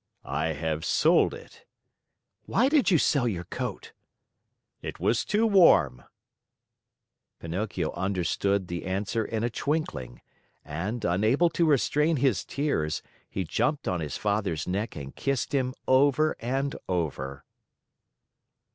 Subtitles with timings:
[0.25, 1.63] "I have sold it."
[2.47, 3.91] "Why did you sell your coat?"
[4.81, 6.05] "It was too warm."
[7.37, 10.21] Pinocchio understood the answer in a twinkling,
[10.65, 15.75] and, unable to restrain his tears, he jumped on his father's neck and kissed him
[15.87, 17.45] over and over.